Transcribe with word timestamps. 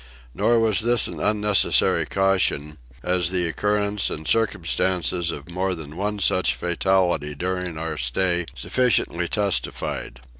Nor 0.33 0.57
was 0.57 0.79
this 0.79 1.05
an 1.05 1.19
unnecessary 1.19 2.07
caution, 2.07 2.79
as 3.03 3.29
the 3.29 3.47
occurrence 3.47 4.09
and 4.09 4.27
circumstances 4.27 5.29
of 5.29 5.53
more 5.53 5.75
than 5.75 5.95
one 5.95 6.17
such 6.17 6.55
fatality 6.55 7.35
during 7.35 7.77
our 7.77 7.97
stay 7.97 8.47
sufficiently 8.55 9.27
testified. 9.27 10.19